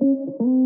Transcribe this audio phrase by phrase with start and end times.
[0.00, 0.57] This is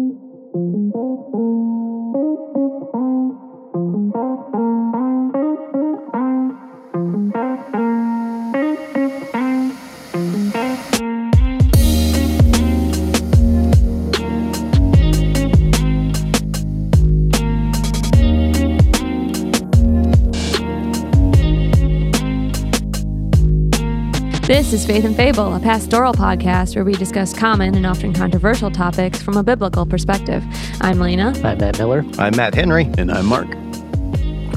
[24.93, 29.39] Faith and Fable, a pastoral podcast where we discuss common and often controversial topics from
[29.39, 30.45] a biblical perspective.
[30.83, 31.33] I'm Lena.
[31.43, 32.05] I'm Matt Miller.
[32.19, 32.91] I'm Matt Henry.
[32.99, 33.49] And I'm Mark.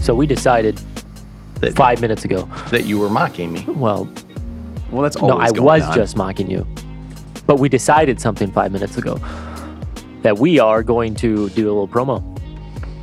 [0.01, 0.77] So we decided
[1.61, 2.49] That, five minutes ago.
[2.69, 3.63] that you were mocking me.
[3.65, 4.11] Well,
[4.91, 5.95] Well, that's no, I going was on.
[5.95, 6.67] just mocking you.
[7.47, 9.17] But we decided something five minutes ago
[10.23, 12.21] that we are going to do a little promo.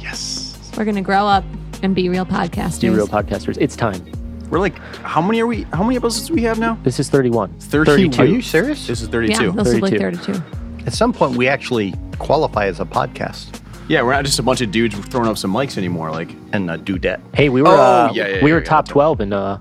[0.00, 0.58] yes.
[0.76, 1.44] We're going to grow up
[1.82, 2.80] and be real podcasters.
[2.80, 3.56] Do real podcasters.
[3.58, 4.04] It's time.
[4.52, 5.62] We're like, how many are we?
[5.72, 6.78] How many episodes do we have now?
[6.82, 7.58] This is 31.
[7.58, 8.20] 32.
[8.20, 8.86] Are you serious?
[8.86, 9.52] This is yeah, 32.
[9.52, 10.34] this will be 32.
[10.34, 10.84] 32.
[10.86, 14.60] At some point, we actually qualify as a podcast Yeah, we're not just a bunch
[14.60, 16.10] of dudes throwing up some mics anymore.
[16.10, 17.22] Like, and a dudette.
[17.34, 19.32] Hey, we were Oh, uh, yeah, yeah, we yeah, were yeah, top that's 12 in
[19.32, 19.56] uh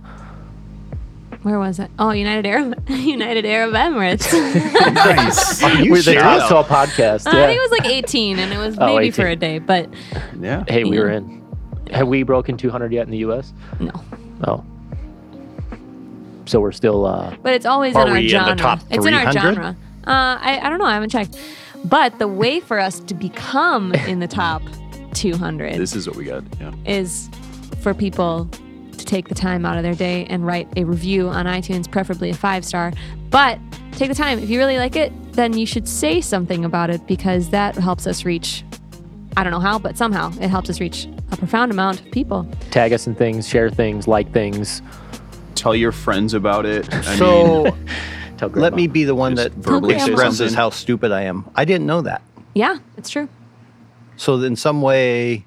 [1.43, 1.89] Where was it?
[1.97, 4.27] Oh, United Arab United Arab Emirates.
[4.93, 5.63] nice.
[5.63, 6.21] Are you we're the serious?
[6.21, 7.27] top 12 podcast.
[7.27, 9.11] I think it was like 18, and it was Oh, maybe 18.
[9.13, 9.89] for a day, but
[10.37, 10.65] yeah.
[10.67, 11.01] hey, we Yeah.
[11.03, 11.41] were in.
[11.91, 13.53] Have we broken 200 yet in the US?
[13.79, 13.91] no.
[14.45, 14.65] Oh.
[16.51, 18.55] So we're still uh But it's always Are in our we in the genre.
[18.57, 19.75] top it's in our genre.
[20.05, 20.85] Uh, I, I don't know.
[20.85, 21.39] I haven't checked.
[21.85, 24.61] But the way for us to become in the top
[25.13, 26.43] 200 This is what we got.
[26.59, 26.73] Yeah.
[26.85, 27.29] is
[27.81, 28.49] for people
[28.97, 32.29] to take the time out of their day and write a review on iTunes, preferably
[32.31, 32.91] a five star.
[33.29, 33.57] But
[33.93, 34.37] take the time.
[34.39, 38.05] If you really like it, then you should say something about it because that helps
[38.07, 38.65] us reach.
[39.37, 42.45] I don't know how, but somehow it helps us reach a profound amount of people.
[42.71, 44.81] tag us in things, share things, like things.
[45.55, 46.91] Tell your friends about it.
[46.93, 47.87] I so mean,
[48.37, 51.49] Tell let me be the one that verbally expresses how stupid I am.
[51.55, 52.21] I didn't know that.
[52.53, 53.29] Yeah, it's true.
[54.17, 55.45] So in some way,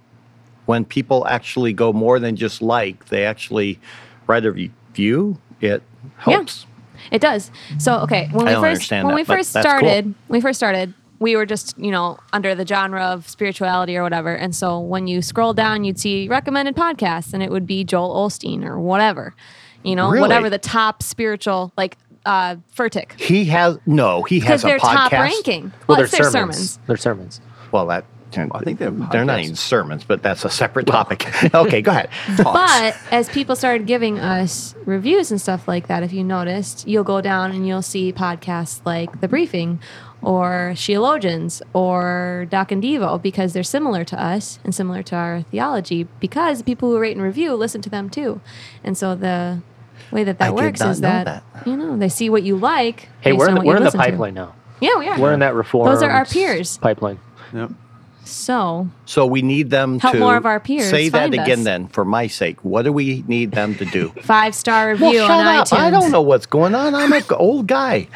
[0.67, 3.79] when people actually go more than just like, they actually
[4.27, 5.39] write a review.
[5.61, 5.83] It
[6.17, 6.67] helps.
[7.11, 7.51] It does.
[7.79, 9.79] So okay, when I we first when that, we first that's cool.
[9.79, 13.97] started, when we first started, we were just you know under the genre of spirituality
[13.97, 14.35] or whatever.
[14.35, 18.15] And so when you scroll down, you'd see recommended podcasts, and it would be Joel
[18.15, 19.35] Osteen or whatever,
[19.85, 20.23] you know, Really?
[20.23, 21.97] whatever the top spiritual like
[22.27, 23.21] uh Furtick.
[23.21, 24.23] He has no.
[24.23, 25.11] He has a they're podcast.
[25.11, 25.63] top ranking.
[25.65, 26.57] Well, Well, they're it's their sermons.
[26.57, 26.79] sermons.
[26.87, 27.41] They're sermons.
[27.71, 28.05] Well, that.
[28.37, 31.25] I think they have they're not even sermons, but that's a separate topic.
[31.55, 32.09] okay, go ahead.
[32.43, 37.05] But as people started giving us reviews and stuff like that, if you noticed, you'll
[37.05, 39.79] go down and you'll see podcasts like The Briefing
[40.21, 45.43] or Sheologians or Doc and Devo because they're similar to us and similar to our
[45.43, 48.41] theology because people who rate and review listen to them too.
[48.83, 49.61] And so the
[50.15, 51.67] way that that I did works not is that, that.
[51.67, 53.09] you know, they see what you like.
[53.21, 54.07] Hey, based we're in on the, what we're you in the listen to.
[54.07, 54.55] pipeline now.
[54.81, 55.21] Yeah, we are.
[55.21, 55.89] We're in that reform.
[55.93, 56.79] Those are our peers.
[56.79, 57.19] Pipeline.
[57.53, 57.71] Yep.
[58.25, 61.35] So So we need them to Help to more of our peers say that find
[61.35, 61.59] again.
[61.59, 61.65] us.
[61.65, 64.09] Then, for my sake, what do we need them to do?
[64.23, 65.67] five star review well, on shut up!
[65.69, 65.79] iTunes.
[65.85, 66.95] I don't know what's going on.
[66.95, 68.09] I'm an old guy.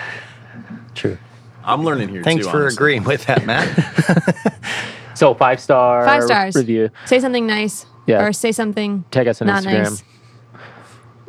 [0.94, 1.18] True.
[1.62, 2.50] I'm learning here Thanks too.
[2.50, 2.76] for honestly.
[2.76, 4.54] agreeing with that, Matt.
[5.14, 6.54] So five star Five stars.
[6.54, 6.90] review.
[7.06, 7.86] Say something nice.
[8.06, 8.22] Yeah.
[8.24, 9.82] Or say something Tag us on not Instagram.
[9.82, 10.04] nice.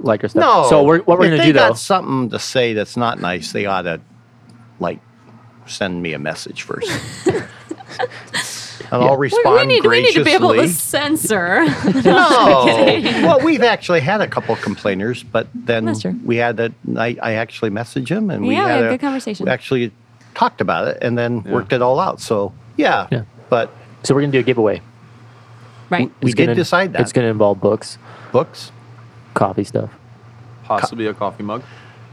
[0.01, 0.41] Like our stuff.
[0.41, 0.69] no.
[0.69, 1.59] So we're, what we're gonna do though.
[1.59, 3.99] If they got something to say that's not nice, they ought to
[4.79, 4.99] like
[5.65, 6.89] send me a message first.
[8.91, 11.63] And I'll We- respond we need, we need to be able to censor.
[12.03, 12.65] no.
[13.23, 15.93] well, we've actually had a couple of complainers, but then
[16.25, 16.71] we had a.
[16.97, 19.45] I, I actually messaged him, and we Yeah, we had had a good conversation.
[19.45, 19.91] We actually
[20.33, 21.51] talked about it, and then Yeah.
[21.51, 22.19] worked it all out.
[22.19, 23.23] So yeah, Yeah.
[23.49, 23.69] but
[24.03, 24.81] so we're gonna do a giveaway.
[25.91, 26.09] right.
[26.21, 27.99] we It's did gonna- decide that It's gonna involve books,
[28.31, 28.71] books.
[29.33, 29.91] Coffee stuff.
[30.63, 31.63] Possibly a coffee mug.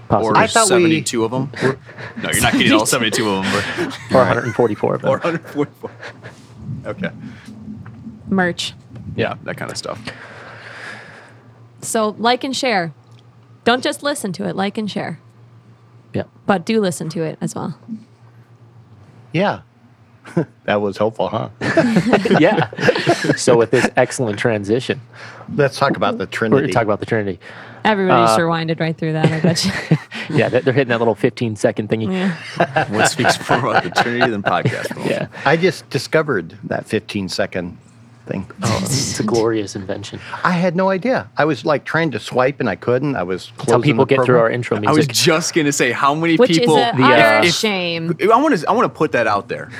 [0.08, 0.28] Possibly.
[0.30, 1.50] Or I thought we- 72 of them.
[2.22, 3.52] no, you're not getting all 72 of them,
[4.12, 5.20] or 144 of them.
[5.22, 5.90] but 444.
[6.86, 7.10] Okay.
[8.28, 8.74] Merch.
[9.16, 10.00] Yeah, that kind of stuff.
[11.82, 12.92] So like and share.
[13.64, 15.18] Don't just listen to it, like and share.
[16.14, 16.24] yeah.
[16.46, 17.78] But do listen to it as well.
[19.32, 19.62] Yeah,
[20.64, 21.48] that was helpful, huh?
[22.40, 22.70] yeah.
[23.36, 25.00] so with this excellent transition,
[25.54, 26.62] Let's talk about the we're Trinity.
[26.62, 27.38] gonna talk about the Trinity.
[27.84, 29.72] Everybody Uh, just rewinded right through that, I bet you.
[30.36, 32.12] Yeah, they're they're hitting that little 15 second thingy.
[32.12, 32.90] yeah.
[32.92, 34.88] What speaks more about the Trinity than podcast?
[34.88, 35.10] promotion?
[35.12, 35.28] Yeah.
[35.44, 37.78] I just discovered that 15 second
[38.26, 38.50] thing.
[38.64, 40.18] Oh, it's a glorious invention.
[40.42, 41.30] I had no idea.
[41.36, 43.14] I was like trying to swipe and I couldn't.
[43.14, 44.54] I was That's how people the get through our program.
[44.56, 46.76] intro I was just gonna say how many Which people.
[46.76, 48.16] is an the, utter uh, shame.
[48.20, 48.68] I want to.
[48.68, 49.70] I want to put that out there.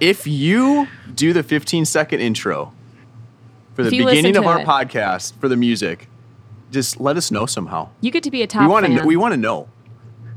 [0.00, 2.72] If you do the 15 second intro
[3.74, 4.66] for the If you listen beginning of our it.
[4.66, 6.08] podcast for the music,
[6.70, 7.88] just let us know somehow.
[8.00, 8.98] You get to be a top We want fan.
[8.98, 9.04] to.
[9.06, 9.68] We want to know.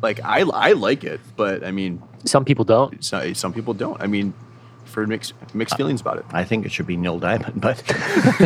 [0.01, 3.03] Like I I like it, but I mean, Some people don't.
[3.03, 4.01] so, some people don't.
[4.01, 4.33] I mean,
[4.85, 6.25] for mixed mixed feelings about it.
[6.31, 7.83] I think it should be Neil Diamond, but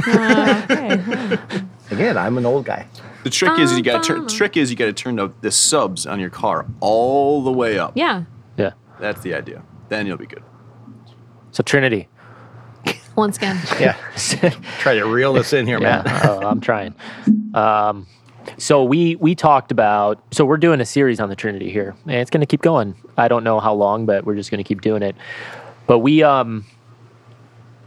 [0.08, 1.40] Uh, okay.
[1.92, 2.88] again, I'm an old guy.
[3.24, 4.28] The trick is you got to turn.
[4.28, 7.78] Trick is you got to turn the, the subs on your car all the way
[7.78, 7.94] up.
[7.96, 8.24] Yeah.
[8.58, 8.72] Yeah.
[9.00, 9.62] That's the idea.
[9.90, 10.44] Then you'll be good.
[11.54, 12.10] So Trinity.
[13.16, 13.60] Once again.
[13.80, 13.96] Yeah.
[14.80, 16.08] Try to reel this in here, Yeah, man.
[16.08, 16.94] uh, I'm trying.
[17.54, 18.08] Um,
[18.58, 20.22] so we we talked about.
[20.32, 22.96] So we're doing a series on the Trinity here, and it's going to keep going.
[23.16, 25.16] I don't know how long, but we're just going to keep doing it.
[25.88, 26.66] But we um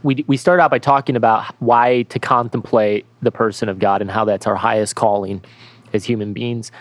[0.01, 4.09] we we start out by talking about why to contemplate the person of God and
[4.09, 5.43] how that's our highest calling
[5.93, 6.71] as human beings.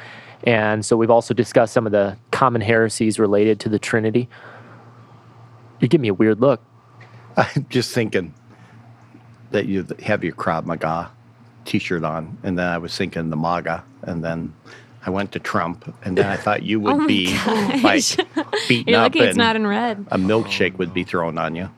[0.45, 4.29] And so we've also discussed some of the common heresies related to the Trinity.
[5.81, 6.63] You give me a weird look.
[7.55, 8.35] I'm just thinking
[9.51, 11.11] that you have your Krav Maga
[11.65, 14.55] t-shirt on, and then I was thinking the MAGA, and then
[15.05, 17.83] I went to Trump, and then I thought you oh would Oh be gosh.
[18.19, 20.07] like beaten You're up, lucky it's and not in red.
[20.11, 21.71] a milkshake would be thrown on you.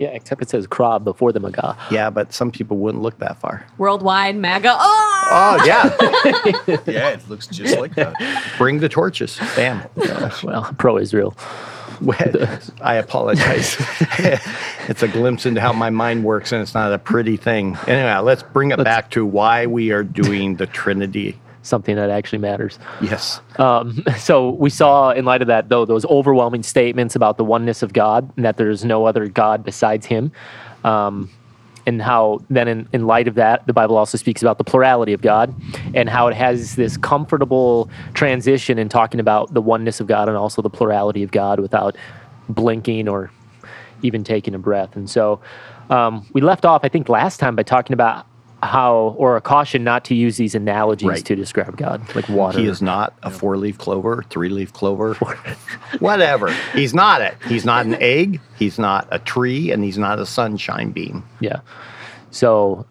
[0.00, 1.78] Yeah, except it says Krav before the Maga.
[1.88, 3.64] Yeah, but some people wouldn't look that far.
[3.78, 4.74] Worldwide MAGA.
[4.76, 5.28] Oh!
[5.30, 5.94] Oh yeah,
[6.92, 8.14] Yeah, it looks just like that.
[8.58, 9.38] bring the torches.
[9.54, 9.82] Bam.
[10.42, 11.34] Well, pro Israel.
[12.80, 13.76] I apologize.
[14.88, 17.76] it's a glimpse into how my mind works, and it's not a pretty thing.
[17.86, 21.38] Anyway, let's bring it back to why we are doing the Trinity.
[21.62, 22.78] something that actually matters.
[23.00, 23.40] Yes.
[23.56, 27.82] Um, so we saw, in light of that, though, those overwhelming statements about the oneness
[27.82, 30.32] of God and that there's no other God besides Him.
[30.84, 31.30] Um,
[31.86, 35.12] and how then, in, in light of that, the Bible also speaks about the plurality
[35.12, 35.54] of God
[35.94, 40.36] and how it has this comfortable transition in talking about the oneness of God and
[40.36, 41.96] also the plurality of God without
[42.48, 43.30] blinking or
[44.02, 44.96] even taking a breath.
[44.96, 45.40] And so
[45.90, 48.26] um, we left off, I think, last time by talking about
[48.64, 51.24] how, or a caution not to use these analogies Right.
[51.26, 52.58] to describe God, like water.
[52.58, 55.14] He is not a four leaf clover, three leaf clover,
[55.98, 56.50] whatever.
[56.72, 57.36] He's not it.
[57.46, 58.40] He's not an egg.
[58.58, 61.24] He's not a tree, and he's not a sunshine beam.
[61.40, 61.60] Yeah.
[62.30, 62.86] So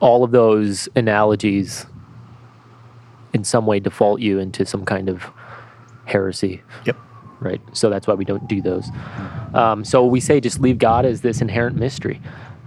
[0.00, 1.86] all of those analogies
[3.34, 5.30] in some way default you into some kind of
[6.04, 6.96] heresy, Yep.
[7.40, 7.60] right?
[7.72, 8.88] So that's why we don't do those.
[9.54, 12.20] Um, so we say just leave God as this inherent mystery.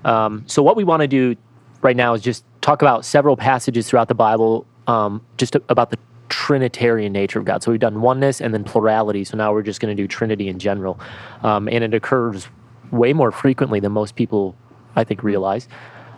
[0.06, 1.36] Um, so what we want to do
[1.86, 6.00] right now is just talk about several passages throughout the Bible, um, just about the
[6.30, 7.62] Trinitarian nature of God.
[7.64, 9.24] So we've done oneness and then plurality.
[9.24, 11.00] So now we're just going to do Trinity in general,
[11.44, 12.50] um, and it occurs
[12.92, 14.56] way more frequently than most people,
[14.96, 15.68] I think, realize.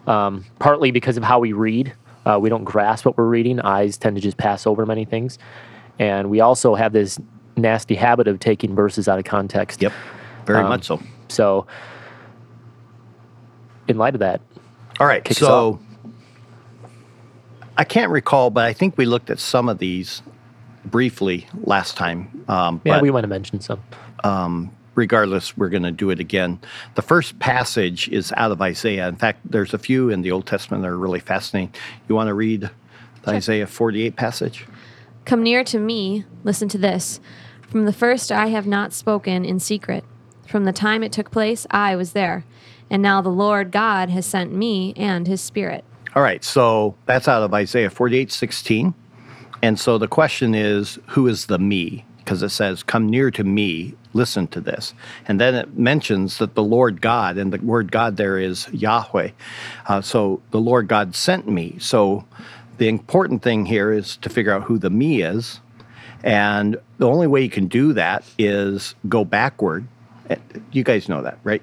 [0.08, 1.94] Um, partly because of how we read,
[2.26, 3.60] uh, we don't grasp what we're reading.
[3.60, 5.38] Eyes tend to just pass over many things,
[6.00, 7.20] and we also have this
[7.58, 9.82] nasty habit of taking verses out of context.
[9.82, 9.92] Yep.
[10.46, 11.02] Very Um, much so.
[11.28, 11.68] So,
[13.90, 14.40] in light of that,
[15.00, 15.24] All right.
[15.24, 15.80] kick so
[17.78, 20.22] I can't recall, but I think we looked at some of these
[20.86, 22.44] briefly last time.
[22.48, 23.84] Um, yeah, but we want to mention some.
[24.96, 26.60] regardless, we're going to do it again.
[26.96, 29.08] The first passage is out of Isaiah.
[29.08, 31.74] In fact, there's a few in the Old Testament that are really fascinating.
[32.10, 32.70] You want to read
[33.22, 34.66] the Isaiah 48 passage?
[35.26, 37.20] Come near to me, listen to this.
[37.70, 40.04] From the first I have not spoken in secret.
[40.48, 42.46] From the time it took place, I was there.
[42.90, 45.84] And now the Lord God has sent me and his Spirit.
[46.16, 48.94] All right, so that's out of Isaiah 48 16.
[49.62, 52.06] And so the question is, who is the me?
[52.18, 54.94] Because it says, Come near to me, listen to this.
[55.28, 59.32] And then it mentions that the Lord God, and the word God there is Yahweh.
[59.88, 61.76] Uh, so the Lord God sent me.
[61.80, 62.26] So
[62.78, 65.60] the important thing here is to figure out who the me is.
[66.24, 69.88] And the only way you can do that is go backward.
[70.72, 71.62] You guys know that, right?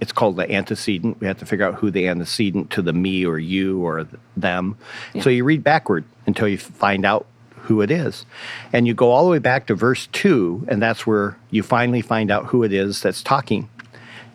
[0.00, 1.20] It's called the antecedent.
[1.20, 4.20] We have to figure out who the antecedent to the me or you or th-
[4.36, 4.76] them.
[5.22, 7.26] So you read backward until you find out
[7.62, 8.26] who it is.
[8.72, 12.02] And you go all the way back to verse 2, and that's where you finally
[12.02, 13.68] find out who it is that's talking.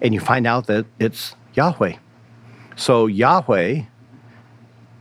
[0.02, 1.98] And you find out that it's Yahweh.
[2.76, 3.84] So Yahweh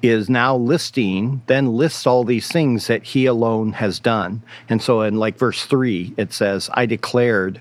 [0.02, 4.42] is now listing, then lists all these things that he alone has done.
[4.68, 7.60] And so in like verse 3, it says, I declared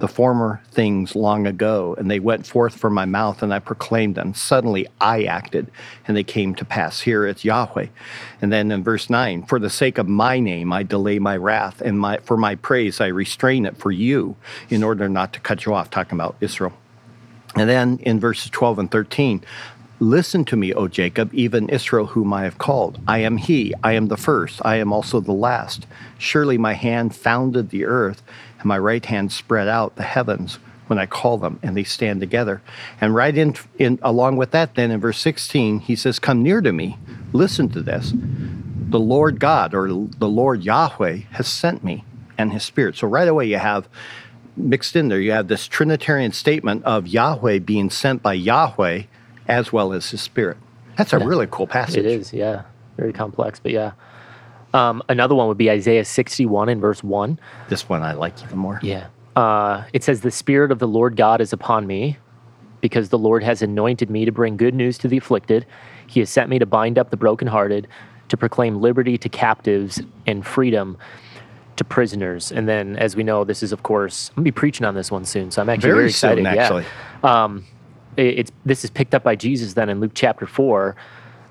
[0.00, 4.14] the former things long ago, and they went forth from my mouth, and I proclaimed
[4.14, 4.34] them.
[4.34, 5.70] Suddenly I acted,
[6.08, 7.00] and they came to pass.
[7.00, 7.86] Here it's Yahweh.
[8.42, 11.80] And then in verse 9, for the sake of my name I delay my wrath,
[11.80, 14.36] and my, for my praise I restrain it for you,
[14.68, 16.72] in order not to cut you off, talking about Israel.
[17.54, 19.44] And then in verses 12 and 13,
[19.98, 22.98] listen to me, O Jacob, even Israel, whom I have called.
[23.06, 25.86] I am he, I am the first, I am also the last.
[26.16, 28.22] Surely my hand founded the earth,
[28.60, 32.20] and my right hand spread out the heavens when I call them, and they stand
[32.20, 32.62] together.
[33.00, 36.60] And right in, in along with that, then in verse 16, he says, Come near
[36.60, 36.98] to me,
[37.32, 38.12] listen to this.
[38.14, 42.04] The Lord God, or the Lord Yahweh, has sent me.
[42.36, 42.96] and his spirit.
[42.96, 43.86] So right away you have
[44.56, 49.02] mixed in there, you have this Trinitarian statement of Yahweh being sent by Yahweh
[49.46, 50.56] as well as his spirit.
[50.96, 51.98] That's a really cool passage.
[51.98, 52.62] It is, yeah.
[52.96, 53.92] Very complex, but yeah.
[54.72, 57.38] Um, another one would be Isaiah 61 and verse 1.
[57.68, 58.78] This one I like even more.
[58.82, 59.08] Yeah.
[59.36, 62.18] Uh, it says, The Spirit of the Lord God is upon me,
[62.80, 65.66] because the Lord has anointed me to bring good news to the afflicted.
[66.06, 67.86] He has sent me to bind up the brokenhearted,
[68.28, 70.96] to proclaim liberty to captives and freedom
[71.76, 72.52] to prisoners.
[72.52, 74.94] And then, as we know, this is, of course, I'm going to be preaching on
[74.94, 75.50] this one soon.
[75.50, 76.44] So I'm actually Very very, excited.
[76.44, 76.62] soon, yeah.
[76.62, 76.84] actually.
[77.24, 77.64] Um,
[78.16, 80.94] it- it's this is picked up by Jesus then in Luke chapter four,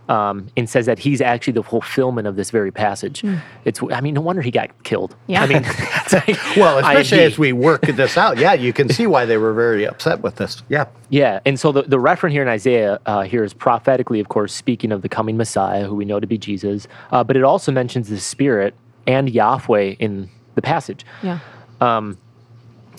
[0.10, 3.24] um, and says that he's actually the fulfillment of this very passage.
[3.64, 5.16] It's I mean no wonder he got killed.
[5.28, 5.44] Yeah.
[5.44, 9.08] I mean, it's like, Well, especially as we work this out, yeah, you can see
[9.08, 10.64] why they were very upset with this.
[10.68, 10.88] Yeah.
[11.10, 14.54] yeah, and so the, the referent here in Isaiah uh, here is prophetically, of course,
[14.54, 17.72] speaking of the coming Messiah, who we know to be Jesus, uh, but it also
[17.72, 18.74] mentions the Spirit
[19.06, 21.06] and Yahweh in the passage.
[21.24, 21.40] Yeah.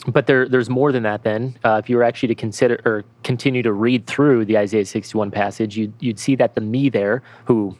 [0.07, 1.23] But there, there's more than that.
[1.25, 4.87] Then, uh, if you were actually to consider or continue to read through the Isaiah
[4.87, 7.77] 61 passage, you'd, you'd see that the me there, who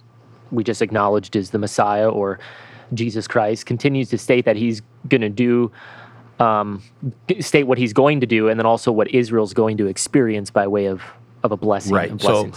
[0.51, 2.39] we just acknowledged is the Messiah or
[2.93, 5.71] Jesus Christ, continues to state that he's going to do,
[6.41, 6.83] um,
[7.41, 10.67] state what he's going to do, and then also what Israel's going to experience by
[10.67, 11.03] way of
[11.43, 11.95] of a blessing.
[11.95, 12.21] Right.
[12.21, 12.51] So-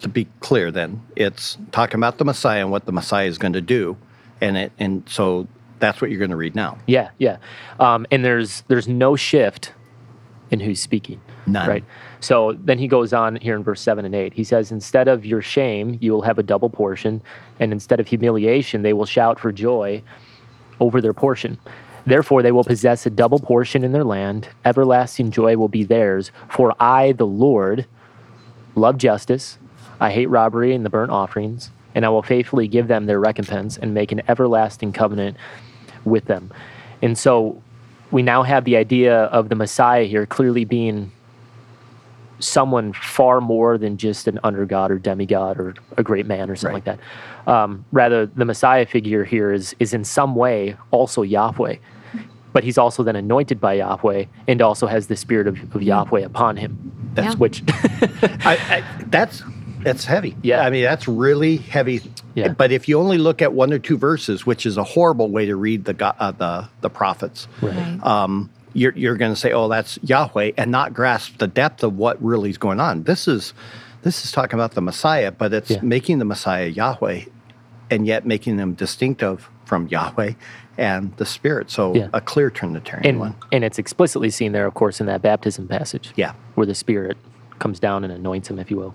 [0.00, 3.52] To be clear, then it's talking about the Messiah and what the Messiah is going
[3.52, 3.96] to do,
[4.40, 5.46] and it and so
[5.78, 6.78] that's what you're going to read now.
[6.86, 7.38] Yeah, yeah.
[7.78, 9.72] Um, and there's there's no shift
[10.50, 11.20] in who's speaking.
[11.46, 11.68] None.
[11.68, 11.84] Right.
[12.20, 14.34] So then he goes on here in verse seven and eight.
[14.34, 17.22] He says, "Instead of your shame, you will have a double portion,
[17.60, 20.02] and instead of humiliation, they will shout for joy
[20.80, 21.58] over their portion."
[22.06, 24.48] Therefore, they will possess a double portion in their land.
[24.64, 26.30] Everlasting joy will be theirs.
[26.48, 27.86] For I, the Lord,
[28.74, 29.58] love justice.
[30.00, 33.76] I hate robbery and the burnt offerings, and I will faithfully give them their recompense
[33.76, 35.36] and make an everlasting covenant
[36.04, 36.52] with them.
[37.02, 37.60] And so
[38.12, 41.10] we now have the idea of the Messiah here clearly being
[42.38, 46.54] someone far more than just an under god or demigod or a great man or
[46.54, 47.00] something like that.
[47.52, 51.78] Um, rather, the Messiah figure here is is in some way also Yahweh,
[52.52, 56.20] but he's also then anointed by Yahweh and also has the spirit of, of Yahweh
[56.20, 56.92] upon him.
[57.14, 57.38] That's Yeah.
[57.40, 57.64] which
[58.44, 59.42] I, I, that's
[59.82, 60.36] that's heavy.
[60.42, 60.64] Yeah.
[60.64, 62.00] I mean that's really heavy.
[62.34, 62.48] Yeah.
[62.48, 65.46] But if you only look at one or two verses, which is a horrible way
[65.46, 67.98] to read the uh, the the prophets, Right.
[68.04, 71.96] um, you're you're going to say, "Oh, that's Yahweh," and not grasp the depth of
[71.96, 73.04] what really is going on.
[73.04, 73.54] This is
[74.02, 75.80] this is talking about the Messiah, but it's Yeah.
[75.82, 77.22] making the Messiah Yahweh,
[77.90, 80.32] and yet making them distinctive from Yahweh
[80.78, 81.70] and the Spirit.
[81.70, 82.08] So Yeah.
[82.12, 83.34] a clear Trinitarian and one.
[83.50, 86.12] and it's explicitly seen there, of course, in that baptism passage.
[86.16, 86.32] Yeah.
[86.54, 87.16] where the Spirit
[87.58, 88.94] comes down and anoints him, if you will.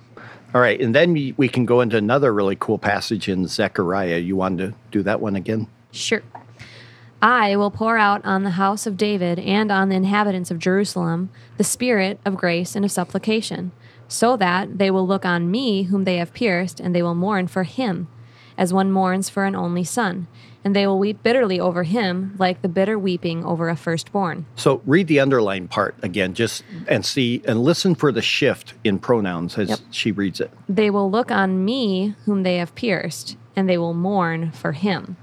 [0.53, 4.19] All right, and then we can go into another really cool passage in Zechariah.
[4.19, 5.67] You wanted to do that one again?
[5.91, 6.21] Sure.
[7.23, 11.31] I will pour out on the house of David and on the inhabitants of Jerusalem
[11.57, 13.71] the spirit of grace and of supplication,
[14.07, 17.47] so that they will look on me whom they have pierced, and they will mourn
[17.47, 18.07] for him,
[18.57, 20.27] as one mourns for an only son.
[20.65, 24.45] And they will weep bitterly over him, like the bitter weeping over a firstborn.
[24.55, 28.97] So read the underlined part again, just and see and listen for the shift in
[28.99, 29.79] pronouns as Yep.
[29.91, 30.51] she reads it.
[30.69, 35.17] They will look on me whom they have pierced, and they will mourn for him.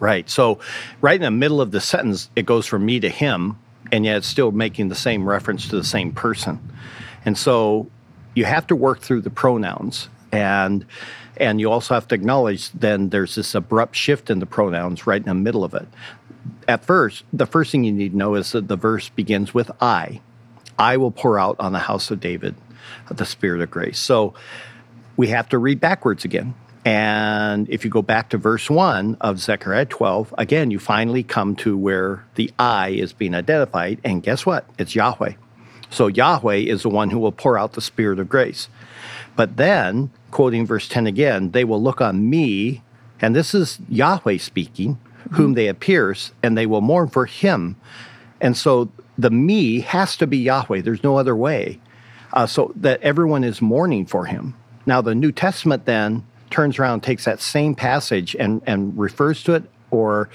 [0.00, 0.30] Right.
[0.30, 0.60] So
[1.02, 3.58] right in the middle of the sentence, it goes from me to him,
[3.92, 6.58] and yet it's still making the same reference to the same person.
[7.24, 7.88] And so
[8.34, 10.86] you have to work through the pronouns and
[11.38, 15.20] and you also have to acknowledge then there's this abrupt shift in the pronouns right
[15.20, 15.88] in the middle of it.
[16.66, 19.70] At first, the first thing you need to know is that the verse begins with
[19.80, 20.20] I.
[20.78, 22.54] I will pour out on the house of David
[23.10, 23.98] the spirit of grace.
[23.98, 24.34] So
[25.16, 26.54] we have to read backwards again.
[26.84, 31.56] And if you go back to verse 1 of Zechariah 12, again, you finally come
[31.56, 34.00] to where the I is being identified.
[34.04, 34.64] And guess what?
[34.78, 35.32] It's Yahweh.
[35.90, 38.68] So Yahweh is the one who will pour out the spirit of grace.
[39.36, 42.82] But then, quoting verse 10 again, they will look on me,
[43.20, 44.98] and this is Yahweh speaking,
[45.32, 47.76] whom they have pierced, and they will mourn for him.
[48.40, 50.82] And so the me has to be Yahweh.
[50.82, 51.80] There's no other way.
[52.32, 54.54] Uh, so that everyone is mourning for him.
[54.86, 59.54] Now, the New Testament then turns around, takes that same passage and, and refers to
[59.54, 60.28] it or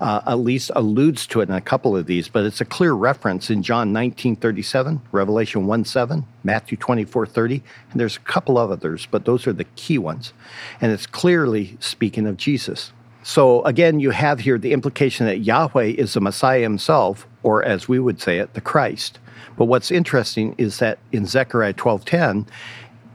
[0.00, 2.92] uh, at least alludes to it in a couple of these, but it's a clear
[2.92, 8.58] reference in John 19 37, Revelation 1 7, Matthew 24 30, and there's a couple
[8.58, 10.32] of others, but those are the key ones.
[10.80, 12.92] And it's clearly speaking of Jesus.
[13.22, 17.88] So again, you have here the implication that Yahweh is the Messiah himself, or as
[17.88, 19.18] we would say it, the Christ.
[19.56, 22.46] But what's interesting is that in Zechariah 12:10,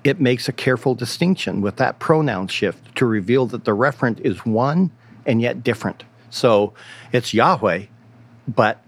[0.03, 4.45] it makes a careful distinction with that pronoun shift to reveal that the referent is
[4.45, 4.91] one
[5.25, 6.03] and yet different.
[6.29, 6.73] So
[7.11, 7.83] it's Yahweh,
[8.47, 8.81] but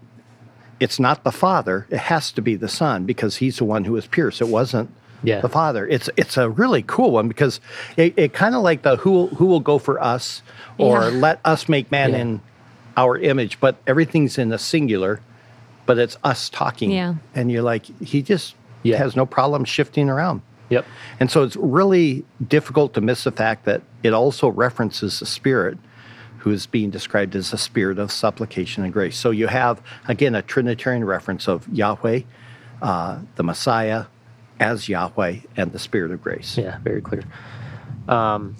[0.79, 1.87] it's not the Father.
[1.89, 4.41] It has to be the Son because he's the one who was pierced.
[4.41, 4.89] It wasn't
[5.23, 5.41] Yeah.
[5.41, 5.87] the Father.
[5.87, 7.59] It's it's a really cool one because
[7.95, 10.43] it, it kind of like the who will, who will go for us
[10.77, 11.19] or Yeah.
[11.19, 12.17] let us make man Yeah.
[12.19, 12.41] in
[12.95, 15.19] our image, but everything's in the singular,
[15.87, 16.91] but it's us talking.
[16.91, 17.15] Yeah.
[17.33, 18.53] And you're like, he just
[18.83, 18.97] Yeah.
[18.97, 20.41] has no problem shifting around.
[20.69, 20.85] Yep.
[21.19, 25.77] And so it's really difficult to miss the fact that it also references the Spirit,
[26.39, 29.17] who is being described as a spirit of supplication and grace.
[29.17, 32.21] So you have, again, a Trinitarian reference of Yahweh,
[32.81, 34.05] uh, the Messiah
[34.59, 36.57] as Yahweh, and the Spirit of grace.
[36.57, 37.23] Yeah, very clear.
[38.07, 38.55] Um,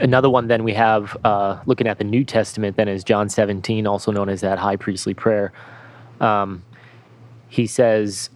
[0.00, 3.86] another one then we have uh, looking at the New Testament then is John 17,
[3.86, 5.52] also known as that high priestly prayer.
[6.20, 6.64] Um,
[7.48, 8.30] he says,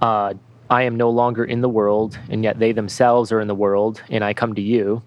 [0.00, 0.34] uh,
[0.70, 4.02] I am no longer in the world, and yet they themselves are in the world,
[4.10, 5.02] and I come to you.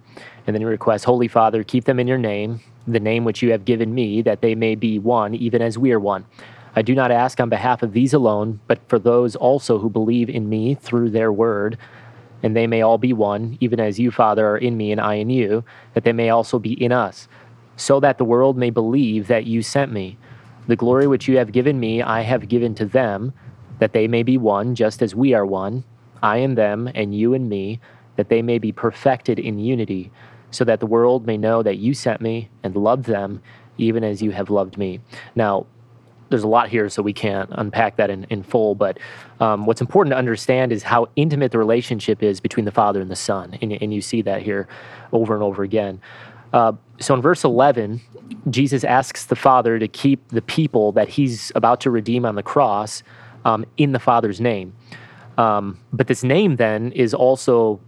[0.47, 3.51] And then he requests, Holy Father, keep them in your name, the name which you
[3.51, 6.25] have given me, that they may be one, even as we are one.
[6.75, 10.29] I do not ask on behalf of these alone, but for those also who believe
[10.29, 11.77] in me through their word,
[12.43, 15.15] and they may all be one, even as you, Father, are in me and I
[15.15, 17.27] in you, that they may also be in us,
[17.75, 20.17] so that the world may believe that you sent me.
[20.67, 23.33] The glory which you have given me, I have given to them,
[23.79, 25.83] that they may be one, just as we are one,
[26.23, 27.79] I and them, and you and me,
[28.15, 30.11] that they may be perfected in unity,
[30.51, 33.41] so that the world may know that you sent me and loved them,
[33.77, 34.99] even as you have loved me.
[35.35, 35.65] Now,
[36.29, 38.73] there's a lot here, so we can't unpack that in, in full.
[38.73, 38.99] But
[39.39, 43.11] um, what's important to understand is how intimate the relationship is between the Father and
[43.11, 43.57] the Son.
[43.61, 44.67] And, and you see that here
[45.11, 46.01] over and over again.
[46.53, 48.01] Uh, so in verse 11,
[48.49, 52.43] Jesus asks the Father to keep the people that he's about to redeem on the
[52.43, 53.03] cross
[53.45, 54.73] um, in the Father's name.
[55.37, 57.79] Um, but this name then is also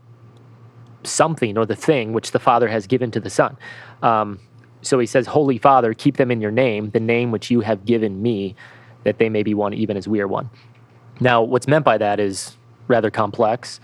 [1.08, 3.58] something or the thing which the Father has given to the Son.
[4.02, 4.40] Um,
[4.82, 7.86] so he says, Holy Father, keep them in your name, the name which you have
[7.86, 8.56] given me,
[9.04, 10.50] that they may be one even as we are one.
[11.20, 12.58] Now, what's meant by that is
[12.88, 13.80] rather complex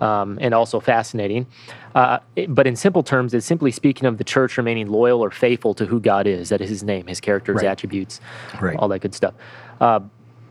[0.00, 1.46] um, and also fascinating.
[1.94, 5.30] Uh, it- but in simple terms, it's simply speaking of the church remaining loyal or
[5.30, 7.70] faithful to who God is, that is his name, his character, his Right.
[7.70, 8.20] attributes,
[8.60, 8.76] Right.
[8.78, 9.32] all that good stuff.
[9.80, 10.00] Uh,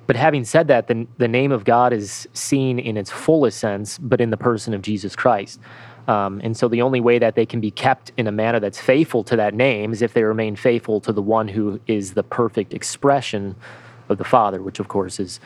[0.08, 3.98] but having said that, the, the name of God is seen in its fullest sense,
[4.00, 5.60] but in the person of Jesus Christ.
[6.08, 8.80] Um, and so the only way that they can be kept in a manner that's
[8.80, 12.24] faithful to that name is if they remain faithful to the one who is the
[12.24, 13.56] perfect expression
[14.10, 15.40] of the Father, which of course is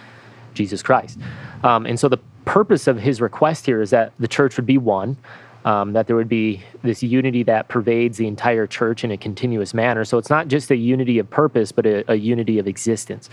[0.53, 1.17] Jesus Christ.
[1.63, 4.77] Um, and so the purpose of his request here is that the church would be
[4.77, 5.17] one,
[5.65, 9.73] um, that there would be this unity that pervades the entire church in a continuous
[9.73, 10.03] manner.
[10.03, 13.29] So it's not just a unity of purpose, but a, a unity of existence.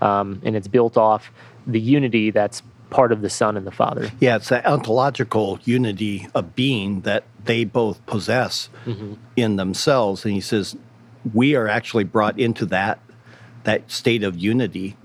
[0.00, 1.30] Um, and it's built off
[1.66, 4.10] the unity that's part of the Son and the Father.
[4.20, 8.68] Yeah, it's that ontological unity of being that they both possess
[9.36, 10.24] in themselves.
[10.24, 10.76] And he says,
[11.32, 12.98] we are actually brought into that
[13.64, 14.96] that state of unity.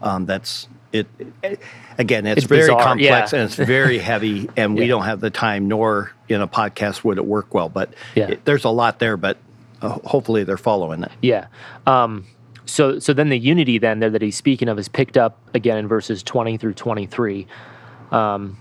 [0.00, 1.06] Um, that's it,
[1.42, 1.60] it-
[1.96, 3.38] Again, it's, It's very bizarre, complex yeah.
[3.40, 7.18] and it's very heavy, and we don't have the time, nor in a podcast would
[7.18, 7.68] it work well.
[7.68, 8.30] But Yeah.
[8.30, 9.36] it- there's a lot there, but
[9.80, 11.12] uh, hopefully they're following it.
[11.22, 11.46] Yeah.
[11.86, 12.26] Um,
[12.66, 15.76] so so then the unity then there that he's speaking of is picked up again
[15.78, 17.46] in verses 20 through 23.
[18.10, 18.58] Um,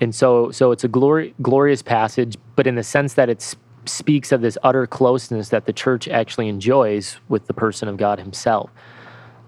[0.00, 3.54] and so so it's a glory, glorious passage, but in the sense that it
[3.86, 8.18] speaks of this utter closeness that the church actually enjoys with the person of God
[8.18, 8.70] himself.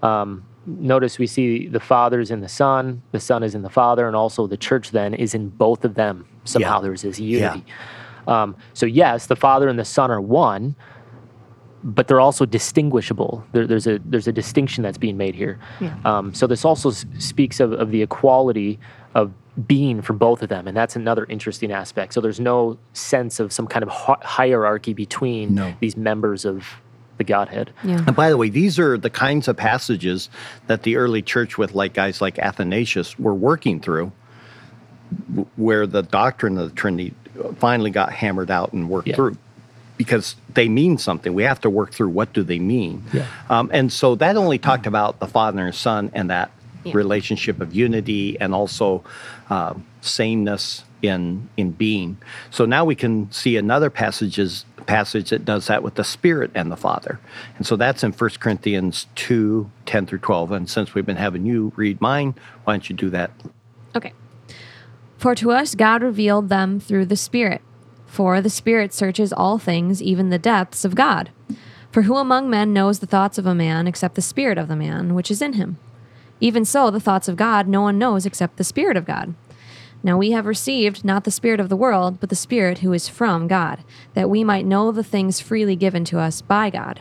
[0.01, 3.69] Um, notice we see the Father is in the Son, the Son is in the
[3.69, 6.25] Father, and also the church then is in both of them.
[6.45, 6.81] Somehow Yeah.
[6.83, 7.63] there's this unity.
[8.27, 10.75] Um, so yes, the Father and the Son are one,
[11.83, 13.43] but they're also distinguishable.
[13.51, 15.59] There, there's a there's a distinction that's being made here.
[15.81, 15.95] Yeah.
[16.05, 18.79] Um, so this also s- speaks of, of the equality
[19.15, 19.31] of
[19.67, 22.13] being for both of them, and that's another interesting aspect.
[22.13, 25.73] So there's no sense of some kind of hi- hierarchy between No.
[25.79, 26.65] these members of
[27.17, 27.71] the Godhead.
[27.83, 28.03] Yeah.
[28.07, 30.29] And by the way, these are the kinds of passages
[30.67, 34.11] that the early church, with like guys like Athanasius, were working through,
[35.29, 37.13] w- where the doctrine of the Trinity
[37.57, 39.15] finally got hammered out and worked Yeah.
[39.15, 39.37] through,
[40.03, 41.33] because they mean something.
[41.33, 43.03] We have to work through what do they mean.
[43.13, 43.25] Yeah.
[43.49, 46.51] Um, and so that only talked about the Father and Son and that
[46.83, 46.91] Yeah.
[46.95, 49.03] relationship of unity and also
[49.49, 52.17] um, sameness in in being.
[52.51, 56.69] So now we can see another passages passage that does that with the Spirit and
[56.69, 57.17] the Father.
[57.57, 60.51] And so that's in 1 Corinthians 2, 10 through 12.
[60.51, 62.35] And since we've been having you read mine,
[62.65, 63.31] why don't you do that?
[63.95, 64.11] Okay.
[65.17, 67.61] For to us God revealed them through the Spirit.
[68.13, 71.31] For the Spirit searches all things, even the depths of God.
[71.91, 74.75] For who among men knows the thoughts of a man except the Spirit of the
[74.75, 75.79] man which is in him?
[76.39, 79.33] Even so, the thoughts of God no one knows except the Spirit of God.
[80.03, 83.09] Now we have received not the Spirit of the world, but the Spirit who is
[83.09, 86.99] from God, that we might know the things freely given to us by God.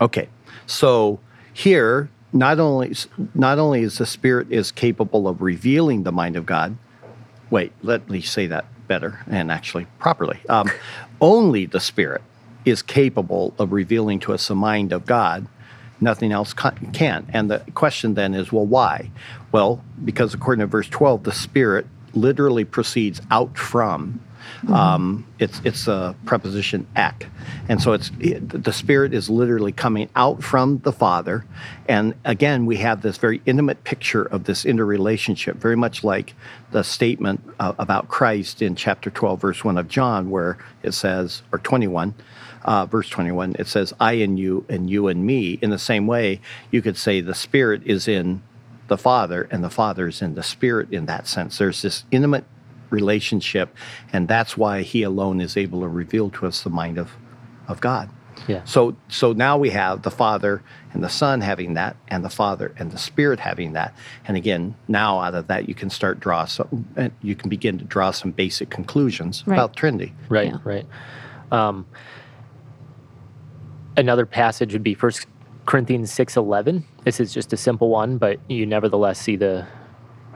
[0.00, 0.28] Okay,
[0.64, 1.18] so
[1.52, 2.94] here not only
[3.34, 6.76] not only is the Spirit is capable of revealing the mind of God.
[7.50, 10.40] Wait, let me say that better and actually properly.
[10.48, 10.70] Um,
[11.20, 12.22] only the Spirit
[12.64, 15.46] is capable of revealing to us the mind of God.
[16.00, 17.26] Nothing else ca- can.
[17.32, 19.10] And the question then is, well, why?
[19.52, 24.20] Well, because according to verse 12, the Spirit literally proceeds out from.
[24.68, 27.26] Um, it's it's a preposition ek,
[27.68, 31.44] and so it's it, the Spirit is literally coming out from the Father,
[31.88, 36.34] and again we have this very intimate picture of this interrelationship, very much like
[36.70, 41.42] the statement uh, about Christ in chapter twelve, verse one of John, where it says,
[41.52, 42.14] or twenty one.
[42.64, 45.58] Uh, verse 21, it says, I and you, and you and me.
[45.60, 48.40] In the same way, you could say the Spirit is in
[48.86, 51.58] the Father, and the Father is in the Spirit in that sense.
[51.58, 52.44] There's this intimate
[52.92, 53.74] relationship,
[54.12, 57.10] and that's why He alone is able to reveal to us the mind of,
[57.66, 58.08] of God.
[58.48, 58.64] Yeah.
[58.64, 62.74] So, so now we have the Father and the Son having that, and the Father
[62.76, 63.94] and the Spirit having that.
[64.26, 66.86] And again, now out of that, you can start draw some.
[66.96, 69.54] uh, You can begin to draw some basic conclusions Right.
[69.54, 70.12] about Trinity.
[70.28, 70.58] Right, Yeah.
[70.64, 70.86] right.
[71.52, 71.86] Um,
[73.96, 75.26] another passage would be First
[75.66, 76.84] Corinthians six eleven.
[77.04, 79.66] This is just a simple one, but you nevertheless see the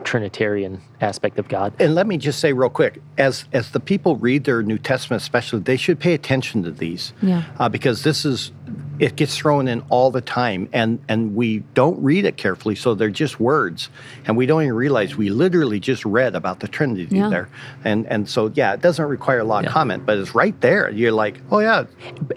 [0.06, 1.74] Trinitarian aspect of God.
[1.80, 5.20] And let me just say real quick, as as the people read their New Testament,
[5.20, 7.42] especially, they should pay attention to these, Yeah.
[7.58, 8.52] uh, because this is
[8.98, 12.94] it gets thrown in all the time, and and we don't read it carefully, so
[12.94, 13.90] they're just words,
[14.26, 17.28] and we don't even realize we literally just read about the Trinity Yeah.
[17.28, 17.48] there,
[17.84, 19.68] and and so yeah, it doesn't require a lot Yeah.
[19.70, 20.88] of comment, but it's right there.
[20.90, 21.84] You're like, oh yeah,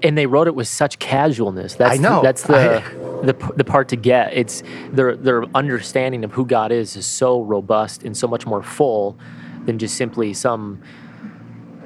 [0.03, 1.75] and they wrote it with such casualness.
[1.75, 2.15] That's I know.
[2.17, 2.84] The, that's the, I-
[3.23, 4.34] the the part to get.
[4.34, 8.63] It's their their understanding of who God is is so robust and so much more
[8.63, 9.17] full
[9.65, 10.82] than just simply some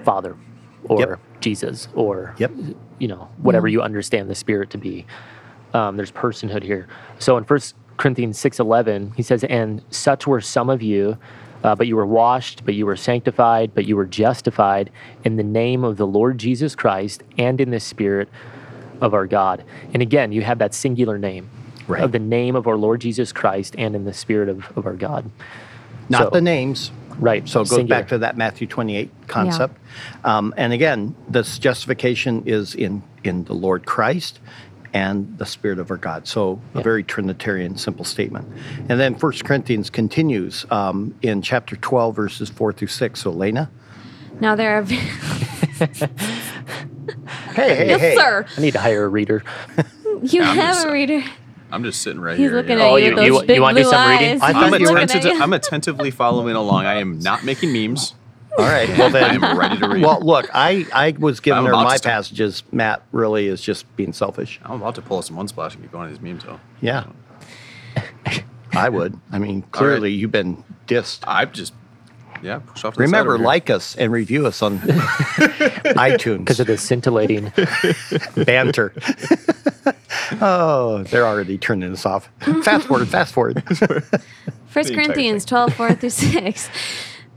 [0.04, 0.36] father
[0.86, 1.20] or Yep.
[1.40, 2.52] Jesus or Yep.
[3.00, 5.06] you know whatever you understand the Spirit to be.
[5.74, 6.88] Um, there's personhood here.
[7.20, 11.18] So in First Corinthians six eleven, he says, "And such were some of you."
[11.64, 14.92] Uh, but you were washed, but you were sanctified, but you were justified
[15.24, 18.28] in the name of the Lord Jesus Christ and in the Spirit
[19.02, 19.64] of our God.
[19.94, 21.50] And again, you have that singular name
[21.88, 22.02] Right.
[22.04, 24.94] of the name of our Lord Jesus Christ and in the Spirit of, of our
[24.94, 25.30] God.
[26.10, 26.92] not So- the names.
[27.20, 27.48] Right.
[27.48, 28.02] So it goes singular.
[28.02, 29.78] back to that Matthew 28 concept.
[30.24, 34.40] Um, and again, this justification is in, in the Lord Christ
[34.94, 36.28] and the Spirit of our God.
[36.28, 36.84] So a Yeah.
[36.84, 38.48] very Trinitarian, simple statement.
[38.90, 43.20] And then First Corinthians continues um, in chapter 12, verses 4 through 6.
[43.20, 43.70] So, Lena?
[44.40, 44.86] Now there are.
[47.54, 48.16] Hey, hey, yes, hey.
[48.16, 48.46] sir.
[48.58, 49.44] I need to hire a reader.
[50.22, 51.22] You I'm have just- a reader.
[51.72, 52.58] I'm just sitting right He's here.
[52.58, 52.90] looking you at know.
[52.92, 54.30] Oh, you you- with you- those you big wanna do blue some reading?
[54.36, 54.42] eyes.
[54.42, 55.42] I He's I'm, you were- looking at you.
[55.42, 56.86] I'm attentively following along.
[56.86, 58.14] I am not making memes.
[58.60, 58.88] All right.
[58.90, 59.44] Well, I then.
[59.44, 60.04] am ready to read.
[60.04, 62.14] Well, look, I, I was giving I'm her about my to start.
[62.14, 62.62] passages.
[62.72, 64.60] Matt really is just being selfish.
[64.64, 66.60] I'm about to pull us some one splash and get going on these memes though.
[66.80, 67.06] Yeah.
[68.72, 69.20] I would.
[69.32, 71.20] I mean, clearly you've been dissed.
[71.28, 71.74] I've just
[72.44, 72.94] yeah push off.
[72.94, 73.46] To the side Remember, here.
[73.46, 76.40] like us and review us on iTunes.
[76.40, 77.52] Because of the scintillating.
[78.46, 78.94] banter.
[80.42, 82.30] oh, they're already turning us off.
[82.64, 83.64] Fast forward, fast forward.
[84.68, 86.70] First Corinthians 12, 4 through 6.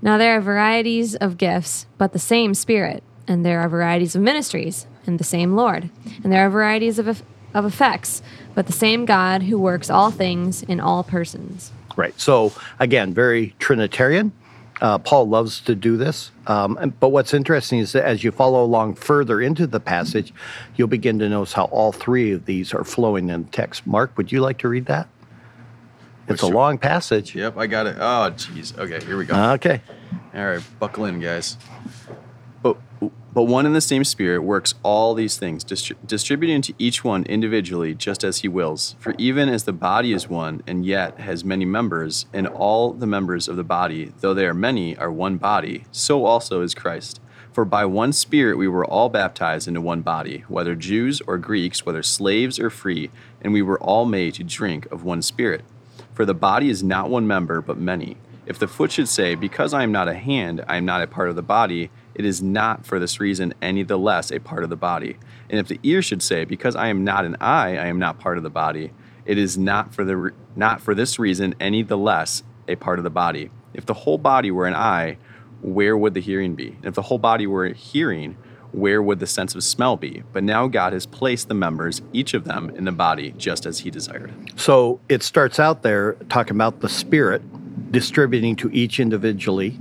[0.02, 3.02] Now there are varieties of gifts, but the same Spirit.
[3.28, 5.90] And there are varieties of ministries, and the same Lord.
[6.22, 7.22] And there are varieties of,
[7.54, 8.22] of effects,
[8.54, 11.72] but the same God who works all things in all persons.
[11.96, 12.18] right.
[12.20, 14.32] So, again, very Trinitarian.
[14.80, 16.30] Uh, Paul loves to do this.
[16.46, 20.34] Um, but what's interesting is that as you follow along further into the passage,
[20.76, 23.86] you'll begin to notice how all three of these are flowing in the text.
[23.86, 25.08] Mark, would you like to read that?
[26.28, 27.34] It's a long passage.
[27.34, 27.96] Yep, I got it.
[27.98, 28.76] Oh, jeez.
[28.76, 29.52] Okay, here we go.
[29.52, 29.80] Okay.
[30.34, 31.56] All right, buckle in, guys.
[32.66, 37.04] But but one and the same Spirit works all these things, distri- distributing to each
[37.04, 38.96] one individually, just as He wills.
[38.98, 43.06] For even as the body is one, and yet has many members, and all the
[43.06, 47.20] members of the body, though they are many, are one body, so also is Christ.
[47.52, 51.84] For by one Spirit we were all baptized into one body, whether Jews or Greeks,
[51.84, 53.10] whether slaves or free,
[53.42, 55.62] and we were all made to drink of one Spirit.
[56.14, 58.16] For the body is not one member, but many.
[58.46, 61.06] If the foot should say, Because I am not a hand, I am not a
[61.06, 64.64] part of the body, it is not for this reason any the less a part
[64.64, 65.18] of the body.
[65.50, 68.18] And if the ear should say, Because I am not an eye, I am not
[68.18, 68.92] part of the body,
[69.26, 73.04] it is not for the not for this reason any the less a part of
[73.04, 73.50] the body.
[73.74, 75.18] If the whole body were an eye,
[75.60, 76.68] where would the hearing be?
[76.68, 78.38] And if the whole body were hearing,
[78.72, 80.22] where would the sense of smell be?
[80.32, 83.80] But now God has placed the members, each of them, in the body just as
[83.80, 84.32] He desired.
[84.56, 87.42] So it starts out there talking about the Spirit
[87.92, 89.78] distributing to each individually.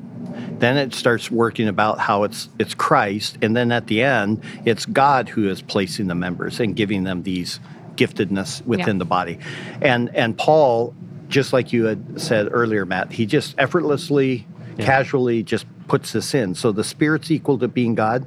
[0.60, 4.86] Then it starts working about how it's it's Christ, and then at the end, it's
[4.86, 7.60] God who is placing the members and giving them these
[7.96, 9.00] giftedness within Yeah.
[9.00, 9.40] the body.
[9.82, 10.94] And and Paul,
[11.30, 14.46] just like you had said earlier, Matt, he just effortlessly,
[14.80, 16.56] casually just puts this in.
[16.56, 18.26] So the Spirit's equal to being God,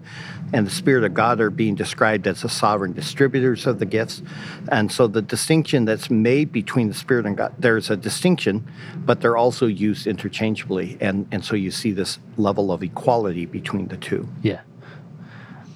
[0.52, 4.22] and the Spirit of God are being described as the sovereign distributors of the gifts.
[4.70, 8.66] And so the distinction that's made between the Spirit and God, there's a distinction,
[8.96, 10.96] but they're also used interchangeably.
[11.00, 14.28] And, and so you see this level of equality between the two.
[14.42, 14.60] Yeah.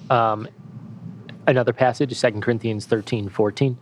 [0.09, 0.47] Um,
[1.47, 3.77] another passage is 2 Corinthians 13, 14.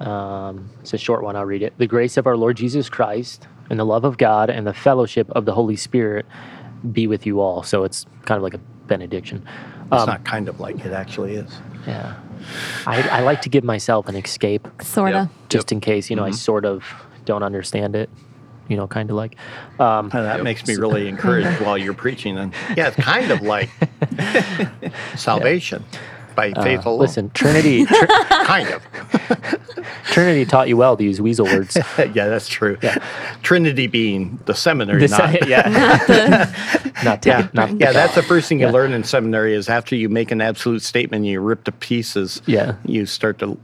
[0.00, 1.36] Um, it's a short one.
[1.36, 1.72] I'll read it.
[1.78, 5.30] The grace of our Lord Jesus Christ and the love of God and the fellowship
[5.30, 6.26] of the Holy Spirit
[6.92, 7.62] be with you all.
[7.62, 9.46] So it's kind of like a benediction.
[9.92, 11.50] It's Um, not kind of like it actually is.
[11.86, 12.14] yeah.
[12.86, 15.12] I, I like to give myself an escape Sorta.
[15.12, 15.48] Yep.
[15.48, 16.84] just in case, you know, I sort of
[17.24, 18.08] don't understand it,
[18.68, 19.36] you know, kind of like.
[19.80, 22.36] Um, And that makes me really encouraged while you're preaching.
[22.38, 23.70] And yeah, it's kind of like
[25.16, 25.84] salvation
[26.36, 26.98] by faith alone.
[27.00, 28.06] Uh, listen, Trinity, tr-
[28.44, 28.82] kind of.
[30.04, 31.76] Trinity taught you well to use weasel words.
[31.98, 32.78] yeah, that's true.
[33.42, 35.30] Trinity being the seminary, The not.
[35.32, 36.92] se- yeah.
[37.04, 37.92] not take yeah, not yeah.
[37.92, 38.72] That's the first thing you Yeah.
[38.72, 42.40] learn in seminary is after you make an absolute statement, you rip to pieces.
[42.46, 42.76] Yeah.
[42.84, 43.58] you start to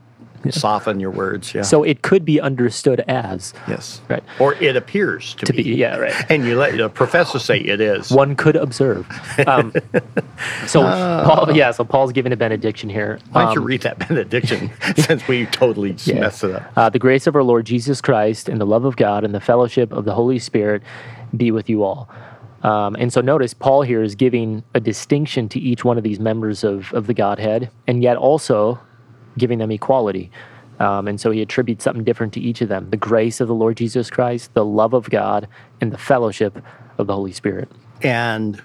[0.51, 1.55] soften your words.
[1.55, 1.63] Yeah.
[1.63, 4.23] So it could be understood as yes, Right.
[4.41, 6.15] Or it appears to, to be, yeah, right.
[6.31, 8.11] and you let the professor say it is.
[8.11, 9.07] One could observe.
[9.47, 9.73] Um,
[10.67, 13.19] so Paul, yeah, so Paul's giving a benediction here.
[13.33, 16.21] Why don't you Um, read that benediction since we totally yeah.
[16.21, 16.73] messed it up?
[16.77, 19.41] Uh, the grace of our Lord Jesus Christ and the love of God and the
[19.41, 20.83] fellowship of the Holy Spirit
[21.37, 22.09] be with you all.
[22.63, 26.21] Um, and so notice Paul here is giving a distinction to each one of these
[26.21, 28.79] members of, of the Godhead, and yet also
[29.39, 30.31] giving them equality.
[30.81, 33.55] Um, and so he attributes something different to each of them the grace of the
[33.55, 35.47] Lord Jesus Christ, the love of God,
[35.81, 36.63] and the fellowship
[36.99, 37.69] of the Holy Spirit.
[38.03, 38.61] And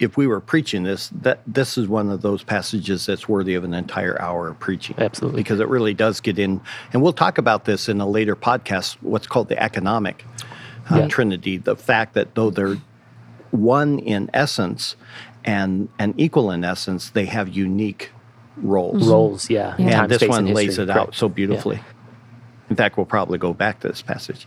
[0.00, 3.64] if we were preaching this, that this is one of those passages that's worthy of
[3.64, 4.96] an entire hour of preaching.
[4.98, 5.40] Absolutely.
[5.42, 6.60] Because it really does get in,
[6.92, 10.24] and we'll talk about this in a later podcast, what's called the economic
[10.90, 11.08] uh, Yeah.
[11.08, 11.56] trinity.
[11.56, 12.78] The fact that though they're
[13.50, 14.96] one in essence
[15.44, 18.10] and, and equal in essence, they have unique
[18.62, 19.08] roles.
[19.08, 19.74] Roles, yeah.
[19.78, 19.84] Yeah.
[19.84, 21.80] And time, this space, one and lays it out so beautifully.
[22.70, 24.46] In fact, we'll probably go back to this passage.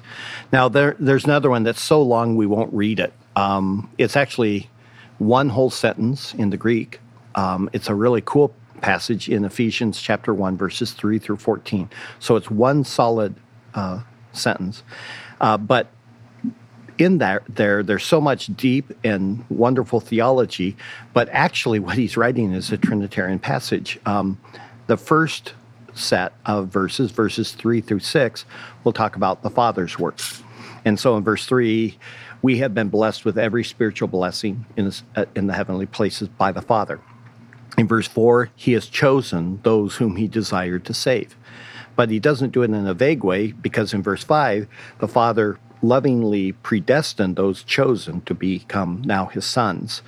[0.52, 3.14] Now, there, there's another one that's so long we won't read it.
[3.36, 4.70] Um, it's actually
[5.18, 7.00] one whole sentence in the Greek.
[7.36, 11.90] Um, it's a really cool passage in Ephesians chapter 1, verses 3 through 14.
[12.20, 13.36] So it's one solid
[13.74, 14.02] uh,
[14.34, 14.84] sentence.
[15.40, 15.88] Uh, but
[17.02, 20.76] in that there there's so much deep and wonderful theology
[21.14, 24.00] but actually what he's writing is a trinitarian passage.
[24.06, 24.40] Um,
[24.88, 25.54] the first
[25.94, 28.46] set of verses verses 3 through 6
[28.84, 30.20] will talk about the father's work
[30.86, 31.98] and so in verse 3
[32.42, 36.52] we have been blessed with every spiritual blessing in, uh, in the heavenly places by
[36.52, 37.00] the father.
[37.78, 41.36] In verse 4 he has chosen those whom he desired to save.
[41.96, 44.68] But he doesn't do it in a vague way because in verse 5
[45.00, 50.02] the father lovingly predestined those chosen to become now his sons.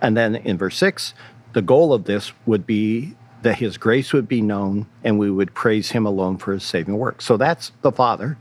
[0.00, 1.14] And then in verse 6
[1.54, 5.54] the goal of this would be that his grace would be known and we would
[5.54, 7.22] praise him alone for his saving work.
[7.22, 8.36] So that's the father.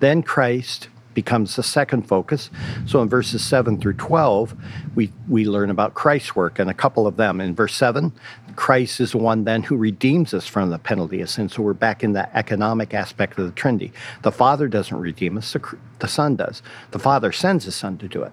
[0.00, 2.50] Then christ becomes the second focus.
[2.86, 4.54] So in verses 7 through 12
[4.94, 7.40] we, we learn about christ's work and a couple of them.
[7.40, 8.12] In verse 7
[8.56, 11.48] christ is the one then who redeems us from the penalty of sin.
[11.48, 13.92] So we're back in the economic aspect of the trinity.
[14.22, 16.62] The father doesn't redeem us the, the son does.
[16.90, 18.32] The father sends his son to do it.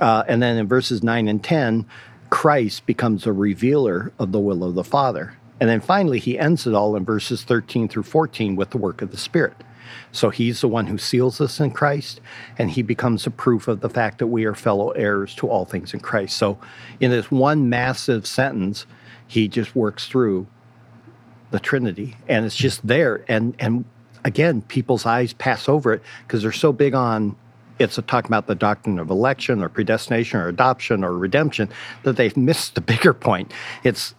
[0.00, 1.86] Uh, and then in verses 9 and 10
[2.30, 5.34] christ becomes a revealer of the will of the father.
[5.60, 9.02] And then finally he ends it all in verses 13 through 14 with the work
[9.02, 9.56] of the spirit
[10.12, 12.20] so he's the one who seals us in Christ,
[12.58, 15.64] and he becomes a proof of the fact that we are fellow heirs to all
[15.64, 16.36] things in Christ.
[16.36, 16.58] So
[17.00, 18.86] in this one massive sentence,
[19.26, 20.46] he just works through
[21.50, 23.24] the Trinity, and it's just there.
[23.28, 23.84] And and
[24.24, 27.36] again, people's eyes pass over it because they're so big on
[27.78, 31.68] it's a talking about the doctrine of election or predestination or adoption or redemption
[32.02, 33.52] that they've missed the bigger point.
[33.84, 34.14] It's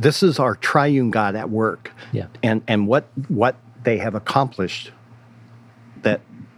[0.00, 2.26] this is our triune God at work, Yeah.
[2.42, 4.90] and and what what they have accomplished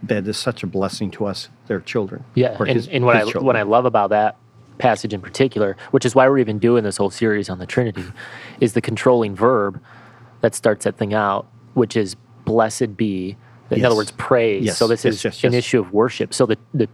[0.07, 2.23] that is such a blessing to us, their children.
[2.35, 3.45] Yeah, and, his- and what I children.
[3.45, 4.37] what I love about that
[4.77, 8.03] passage in particular, which is why we're even doing this whole series on the Trinity,
[8.59, 9.81] is the controlling verb
[10.41, 12.15] that starts that thing out, which is
[12.45, 13.37] blessed be.
[13.71, 13.85] In Yes.
[13.87, 14.63] other words, praise.
[14.65, 16.33] Yes, So this yes, is an issue of worship.
[16.33, 16.87] So the the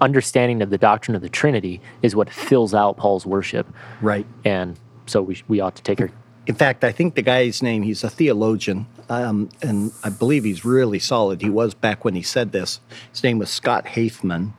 [0.00, 3.66] understanding of the doctrine of the Trinity is what fills out Paul's worship,
[4.00, 4.26] right.
[4.44, 6.10] and so we we ought to take our
[6.46, 10.64] In fact, I think the guy's name, he's a theologian, um, and I believe he's
[10.64, 11.40] really solid.
[11.40, 12.80] He was back when he said this.
[13.12, 14.52] His name was Scott Hafemann.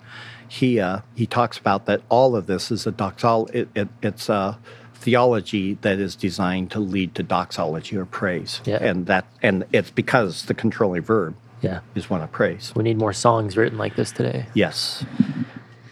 [0.47, 4.29] He, uh, he talks about that all of this is a doxol, it, it, it's
[4.29, 4.57] a
[4.93, 8.61] theology that is designed to lead to doxology or praise.
[8.63, 8.77] Yeah.
[8.81, 11.81] And that and it's because the controlling verb Yeah.
[11.95, 12.71] is one of praise.
[12.75, 14.45] We need more songs written like this today.
[14.53, 15.03] Yes.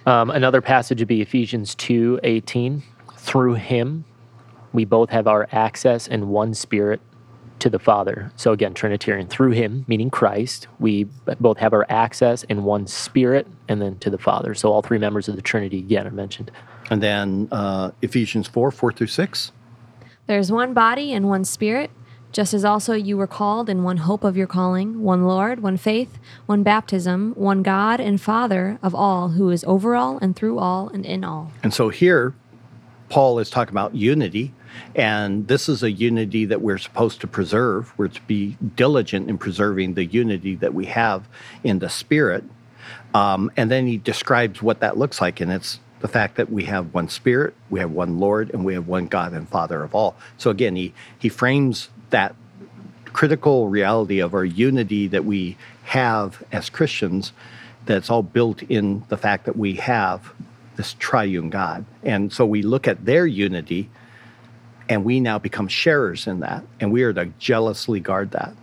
[0.06, 2.84] Um, another passage would be Ephesians 2 18.
[3.18, 4.06] Through him,
[4.74, 7.02] we both have our access in one spirit
[7.62, 8.32] to the Father.
[8.36, 9.28] So again, Trinitarian.
[9.28, 11.06] Through him, meaning Christ, we
[11.40, 14.54] both have our access in one spirit and then to the Father.
[14.56, 16.52] So all three members of the Trinity again are mentioned.
[16.90, 19.52] And then uh, Ephesians 4, 4 through 6.
[20.28, 21.92] There's one body and one spirit,
[22.32, 25.78] just as also you were called in one hope of your calling, one Lord, one
[25.78, 30.58] faith, one baptism, one God and Father of all, who is over all and through
[30.58, 31.52] all and in all.
[31.62, 32.34] And so here,
[33.10, 34.54] Paul is talking about unity,
[34.96, 37.94] and this is a unity that we're supposed to preserve.
[37.98, 41.28] We're to be diligent in preserving the unity that we have
[41.64, 42.44] in the Spirit.
[43.14, 46.66] Um, and then he describes what that looks like, and it's the fact that we
[46.66, 49.94] have one Spirit, we have one Lord, and we have one God and Father of
[49.94, 50.16] all.
[50.38, 52.36] So again, he he frames that
[53.14, 57.34] critical reality of our unity that we have as Christians
[57.86, 60.34] that's all built in the fact that we have
[60.76, 61.86] this triune God.
[62.04, 63.90] And so we look at their unity
[64.92, 68.54] and we now become sharers in that and we are to jealously guard that.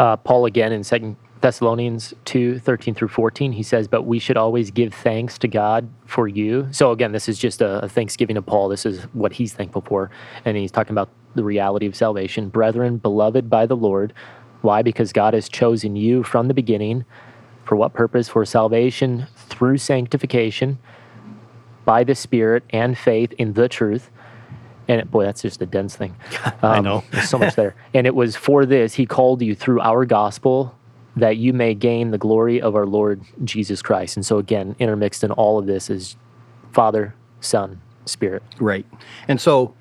[0.00, 4.36] Uh, Paul again in Second Thessalonians 2 13 through 14, he says, But we should
[4.36, 6.66] always give thanks to God for you.
[6.72, 8.68] So, again, this is just a, a thanksgiving to Paul.
[8.68, 10.10] This is what he's thankful for.
[10.44, 12.48] And he's talking about the reality of salvation.
[12.48, 14.12] Brethren, beloved by the Lord.
[14.62, 14.82] Why?
[14.82, 17.04] Because God has chosen you from the beginning.
[17.64, 18.28] For what purpose?
[18.28, 20.78] For salvation through sanctification
[21.84, 24.10] by the Spirit and faith in the truth.
[24.90, 26.16] And boy, that's just a dense thing.
[26.62, 27.04] I know.
[27.12, 27.76] There's so much there.
[27.94, 30.76] And it was for this he called you through our gospel
[31.14, 34.16] that you may gain the glory of our Lord Jesus Christ.
[34.16, 36.16] And so again, intermixed in all of this is
[36.72, 38.42] Father, Son, Spirit.
[38.58, 38.84] Right.
[39.28, 39.74] And so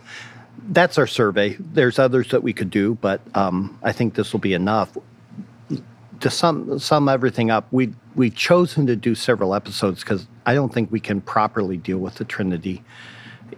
[0.70, 1.56] that's our survey.
[1.60, 4.96] There's others that we could do, but um, I think this will be enough.
[6.20, 10.72] To sum, sum everything up, we, we've chosen to do several episodes because I don't
[10.72, 12.84] think we can properly deal with the Trinity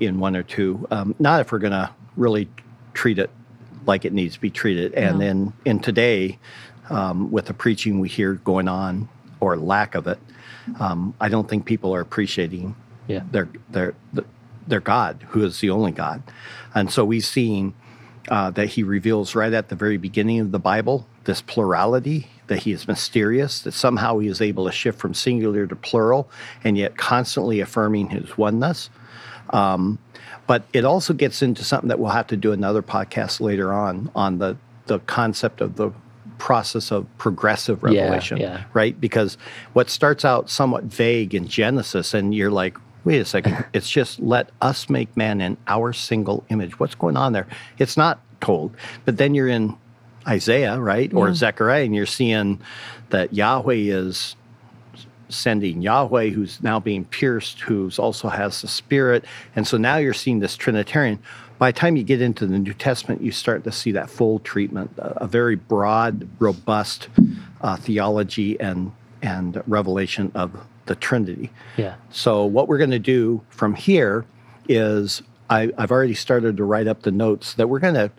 [0.01, 0.87] in one or two.
[0.91, 2.49] Um, not if we're going to really
[2.93, 3.29] treat it
[3.85, 4.93] like it needs to be treated.
[4.93, 5.25] And No.
[5.25, 6.39] then in today,
[6.89, 9.07] um, with the preaching we hear going on
[9.39, 10.19] or lack of it,
[10.79, 12.75] um, I don't think people are appreciating
[13.07, 13.21] Yeah.
[13.31, 13.93] their their
[14.67, 16.21] their God, who is the only God.
[16.75, 17.73] And so we've seen
[18.29, 22.59] uh, that He reveals right at the very beginning of the Bible this plurality, that
[22.59, 26.29] He is mysterious, that somehow He is able to shift from singular to plural,
[26.63, 28.89] and yet constantly affirming His oneness.
[29.51, 29.99] Um,
[30.47, 34.09] but it also gets into something that we'll have to do another podcast later on
[34.15, 35.91] on the the concept of the
[36.37, 38.63] process of progressive Yeah, revelation yeah.
[38.73, 38.99] right?
[38.99, 39.37] Because
[39.73, 44.19] what starts out somewhat vague in Genesis, and you're like, wait a second, it's just
[44.19, 46.79] let us make man in our single image.
[46.79, 47.47] What's going on there?
[47.77, 48.75] It's not told.
[49.05, 49.77] But then you're in
[50.27, 51.13] Isaiah, right?
[51.13, 51.35] Or Yeah.
[51.35, 52.59] Zechariah, and you're seeing
[53.11, 54.35] that Yahweh is
[55.31, 59.25] sending Yahweh, who's now being pierced, who's also has the Spirit.
[59.55, 61.19] And so now you're seeing this Trinitarian.
[61.57, 64.39] By the time you get into the New Testament, you start to see that full
[64.39, 67.09] treatment, a, a very broad, robust
[67.61, 68.91] uh, theology and
[69.23, 70.51] and revelation of
[70.87, 71.51] the Trinity.
[71.77, 71.95] Yeah.
[72.09, 74.25] So what we're going to do from here
[74.67, 78.11] is I, I've already started to write up the notes that we're going to.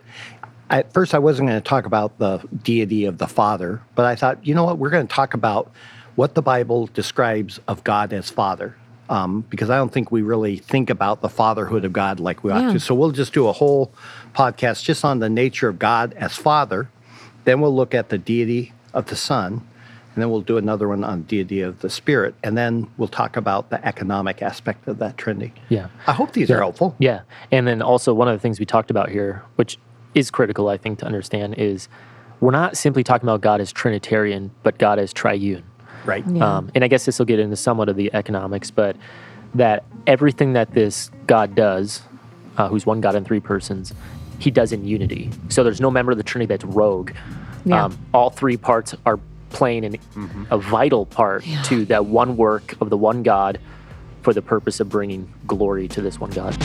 [0.69, 4.15] At first, I wasn't going to talk about the deity of the Father, but I
[4.15, 5.71] thought, you know what, we're going to talk about
[6.15, 8.75] what the Bible describes of God as Father,
[9.09, 12.51] um, because I don't think we really think about the fatherhood of God like we
[12.51, 12.73] ought Yeah.
[12.73, 12.79] to.
[12.79, 13.91] So we'll just do a whole
[14.35, 16.89] podcast just on the nature of God as Father.
[17.45, 19.61] Then we'll look at the deity of the Son,
[20.13, 23.35] and then we'll do another one on deity of the Spirit, and then we'll talk
[23.35, 25.53] about the economic aspect of that Trinity.
[25.69, 25.87] Yeah.
[26.07, 26.95] I hope these are helpful.
[26.99, 27.21] Yeah.
[27.51, 29.77] And then also, one of the things we talked about here, which
[30.13, 31.89] is critical, I think, to understand, is
[32.39, 35.63] we're not simply talking about God as Trinitarian, but God as triune.
[36.05, 36.23] Right.
[36.27, 36.57] Yeah.
[36.57, 38.95] Um, and I guess this will get into somewhat of the economics, but
[39.55, 42.01] that everything that this God does,
[42.57, 43.93] uh, who's one God in three persons,
[44.39, 45.29] he does in unity.
[45.49, 47.11] So there's no member of the Trinity that's rogue.
[47.65, 47.85] Yeah.
[47.85, 49.19] Um, all three parts are
[49.51, 51.61] playing an, a vital part Yeah.
[51.63, 53.59] to that one work of the one God
[54.23, 56.57] for the purpose of bringing glory to this one God.